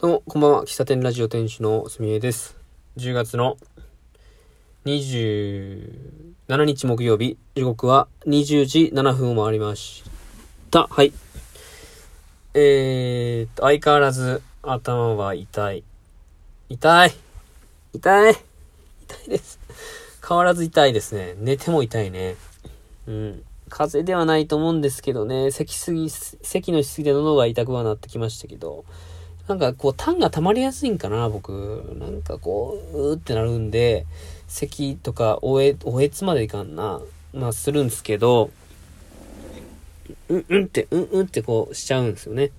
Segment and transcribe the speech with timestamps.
[0.00, 0.64] どうも、こんばんは。
[0.64, 2.56] 喫茶店ラジオ店主のすみえです。
[2.96, 3.58] 10月の
[4.86, 10.02] 27日木曜日、時刻は20時7分を回りまし
[10.70, 10.86] た。
[10.86, 11.12] はい。
[12.54, 15.84] えーと、相変わらず頭は痛い。
[16.70, 17.12] 痛い。
[17.92, 18.32] 痛い。
[18.32, 19.60] 痛いです。
[20.26, 21.34] 変わらず痛いですね。
[21.36, 22.36] 寝ても痛いね。
[23.06, 23.42] うん。
[23.68, 28.86] 風邪ではないと思うんですけどね、咳すぎ、咳のしすぎで喉が痛くはなってきましたけど、
[29.50, 31.50] なんかこう、痰が溜まりやすいんかな、僕。
[31.98, 34.06] なんかこう、うーってなるんで、
[34.46, 37.00] 咳とか、おえ、おえつまでいかんな。
[37.34, 38.50] まあ、するんですけど、
[40.28, 42.52] うんうんって、うんうんってこうしちゃうんですよね。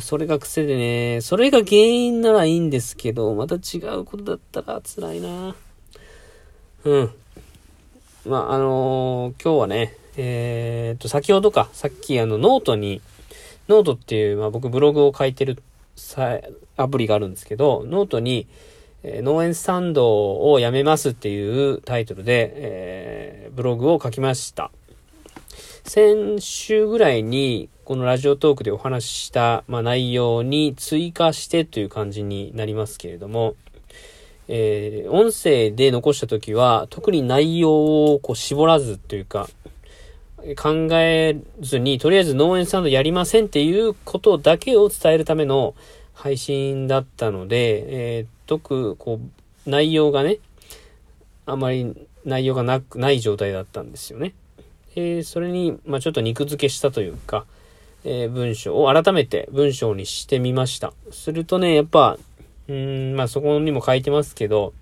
[0.00, 5.54] それが癖でね、それが原因ならいいんですけど、また違うことだったら辛いな。
[6.84, 7.10] うん。
[8.24, 13.02] まあ、あのー、今日はね、えー、っと、先ほどか、さっきあの、ノートに、
[13.68, 15.62] ノートっていう、まあ、僕ブログを書いてる
[16.76, 18.46] アプリがあるんですけど、ノートに、
[19.02, 24.70] えー、農園スタンドをやめますっていうタイトルで、えー、ブログを書きました。
[25.84, 33.54] 先週ぐらいに、このラジオトークでお話しした、まあ、内容に追加してという感じになりますけれども、
[34.48, 39.48] えー、音声で残した時は、特に内容をこう絞らずというか、
[40.54, 45.74] 考えずに、とりあえず農園サンドやりませんっていうことだけを伝えるための
[46.14, 49.20] 配信だったので、えー、特、こ
[49.66, 50.38] う、内容がね、
[51.46, 54.34] あまり内容がなく、ない状態だったんですよね。
[54.94, 57.44] えー、それに、まあ、ちょっと肉付けしたというか、
[58.04, 60.92] えー、文章を改めて文章にしてみました。
[61.10, 62.18] するとね、やっぱ、
[62.68, 64.72] うん、まあそこにも書いてますけど、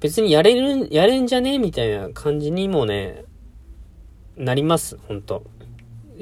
[0.00, 1.58] 別にやれる、やれんじゃね？
[1.58, 3.24] みたいな感じにもね、
[4.36, 5.44] なります、本当、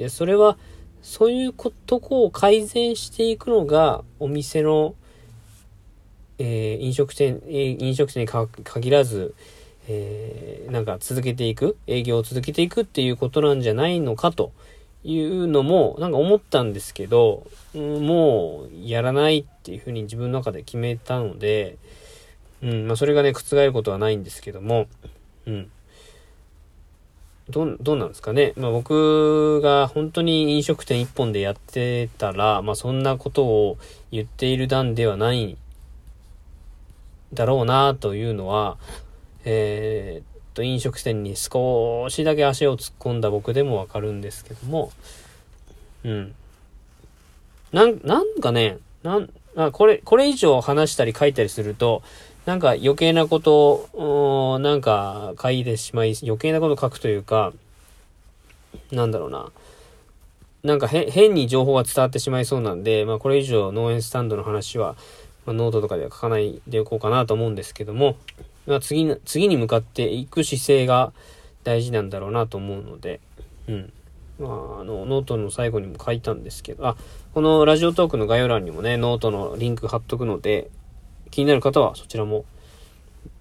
[0.09, 0.59] それは、
[1.03, 1.55] そういう
[1.87, 4.95] とこを改善していくのが、お店の、
[6.39, 8.29] えー、飲食店、え、飲食店に
[8.65, 9.35] 限らず、
[9.89, 14.53] えー、なんか続けていく、営業を続けていくっていうことなんじゃないのかと
[15.05, 21.79] いうのも、なんか思ったんですけど、もうやらないっていうふうに自分の中で決めたので、
[22.63, 24.87] うん、まあそれがね、覆ることはないんですけども、
[25.47, 25.71] うん。
[27.53, 28.53] ど、どうなんですかね。
[28.57, 33.79] まあ僕が本当に飲食店一本でやってたら、まあそんなことを
[34.11, 35.57] 言っている段ではない
[37.33, 38.77] だろうなというのは、
[39.45, 44.93] えー、と、飲食店に少しだけ足を突っ込んだ僕でもわかるんですけども、
[46.05, 46.35] うん。
[47.73, 52.03] なん、なんかね、なん、あこれ、これ以上話したり書いたりすると、
[52.47, 57.53] なんか余計なことを、なんか書いてしまい、余計なこと書くというか、
[58.91, 59.53] なんだろうな。
[60.63, 64.97] なんか変に情報が伝わってしまいそうなんで、まあこれ以上農園スタンドの話は、
[65.47, 68.17] まあ、ノートとかでは書かないでおこうかなと思うんですけども、
[68.67, 71.13] まあ、次、次に向かっていく姿勢が
[71.65, 73.21] 大事なんだろうなと思うので、
[73.69, 73.93] うん。
[74.39, 76.97] まあ、あの、ノートの最後にも書いたんですけど、あ、
[77.35, 80.71] このラジオトークの概要欄にもね、ノートのリンク貼っとくので、
[81.33, 82.45] 気になる方はそちらも、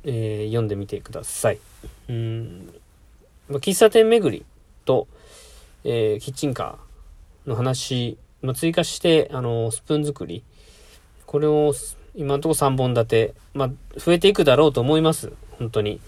[0.06, 1.59] えー、読んでみてください。
[2.07, 2.74] うん。
[3.50, 4.46] まあ、喫茶店巡り
[4.85, 5.07] と、
[5.84, 10.41] えー、キッチンカーの話、まあ、追加して、あの、スプーン作り、
[11.25, 11.74] これを
[12.16, 13.69] 今のところ3本立て、まあ、
[14.00, 15.34] 増えていくだろうと思います。
[15.59, 16.00] 本当に。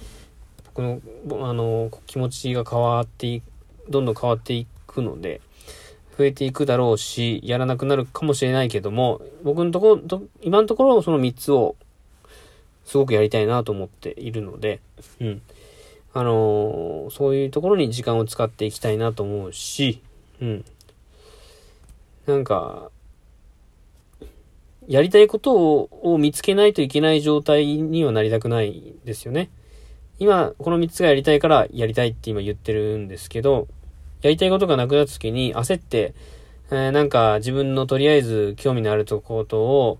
[0.74, 1.02] 僕の、
[1.50, 3.42] あの、気持ちが変わってい、
[3.90, 5.42] どんどん変わっていくので、
[6.18, 11.76] 増えていくだろうし、やらなくなるかもしれないけども、僕のところ、今のところその3つを、
[12.86, 14.80] すごくやりたいなと思っているので、
[15.20, 15.42] うん。
[16.14, 20.02] あのー、そういうところに時間を使っていきたいなと思うし、
[20.42, 20.66] うん。
[22.28, 22.92] なんか、
[24.88, 29.50] やりたいことを見つけないといけない状態にはなりたくないですよね。
[30.20, 33.68] 今、この3つがやりたいからやりたいって今言ってるんですけど、
[34.24, 36.16] やりたいことがなくなった時に焦って、
[36.72, 40.00] えー、なんか自分のとりあえず興味のあることを、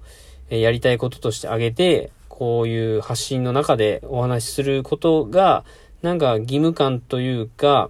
[0.50, 5.66] えー、やりたいこととしてあげて、こういう発信の中でお話しすることが、
[6.02, 7.90] なんか義務感というか、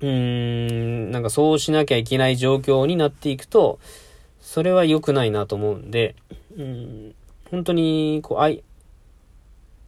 [0.00, 3.78] うーん、なんかそうしなきゃいけない状況になっていくと、
[4.40, 6.16] それは良くないなと思うんで、
[6.56, 7.14] うん、
[7.50, 8.62] 本当に、こう、愛、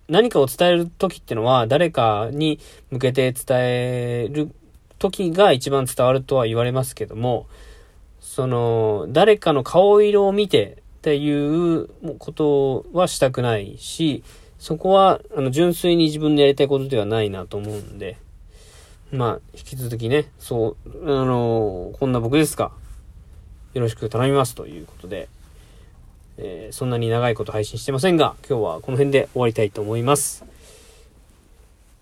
[0.08, 2.60] 何かを伝える時ってのは、誰かに
[2.90, 4.50] 向けて伝える
[4.99, 7.46] 時が一番伝わるとは言われますけども、
[8.20, 11.88] その、誰かの顔色を見てっていう
[12.19, 14.25] ことはしたくないし、
[14.58, 18.17] そこは、あの、純粋に自分でやりたいことではないなと思うんで、
[19.12, 22.73] まあ、引き続きね、そう、あの、こんな僕ですか。
[23.75, 25.29] よろしく頼みますということで、
[26.38, 30.44] えー、そんなに長いこと配信してませんが、今日はこの辺で終わりたいと思います。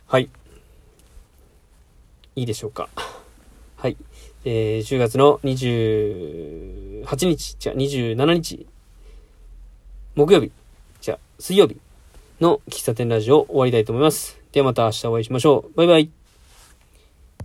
[0.07, 0.29] はい。
[2.37, 2.89] いいでしょうか。
[3.77, 3.97] はい。
[4.45, 8.67] えー、10月の28日、じゃあ27日、
[10.15, 10.51] 木曜日、
[11.01, 11.77] じゃあ水曜日
[12.41, 14.41] の喫茶店ラジオ終わりたいと思います。
[14.53, 15.77] ではまた明日お会いしましょう。
[15.77, 16.22] バイバイ。